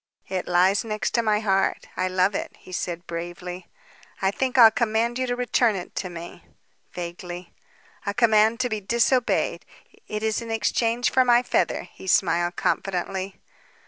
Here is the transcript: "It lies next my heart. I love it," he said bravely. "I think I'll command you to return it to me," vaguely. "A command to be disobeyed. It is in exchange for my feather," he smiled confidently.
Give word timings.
"It 0.29 0.47
lies 0.47 0.83
next 0.83 1.21
my 1.21 1.41
heart. 1.41 1.87
I 1.95 2.07
love 2.07 2.33
it," 2.33 2.55
he 2.57 2.71
said 2.71 3.05
bravely. 3.05 3.67
"I 4.19 4.31
think 4.31 4.57
I'll 4.57 4.71
command 4.71 5.19
you 5.19 5.27
to 5.27 5.35
return 5.35 5.75
it 5.75 5.93
to 5.97 6.09
me," 6.09 6.43
vaguely. 6.93 7.53
"A 8.07 8.13
command 8.15 8.59
to 8.61 8.67
be 8.69 8.81
disobeyed. 8.81 9.63
It 10.07 10.23
is 10.23 10.41
in 10.41 10.49
exchange 10.49 11.11
for 11.11 11.23
my 11.23 11.43
feather," 11.43 11.83
he 11.93 12.07
smiled 12.07 12.55
confidently. 12.55 13.39